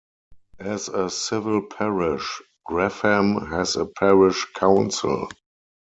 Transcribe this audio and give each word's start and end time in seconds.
As 0.57 0.87
a 0.89 1.11
civil 1.11 1.61
parish, 1.61 2.41
Grafham 2.67 3.51
has 3.51 3.75
a 3.75 3.85
parish 3.85 4.47
council. 4.57 5.29